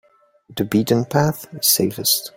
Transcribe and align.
The 0.57 0.65
beaten 0.65 1.05
path 1.05 1.45
is 1.53 1.67
safest. 1.67 2.29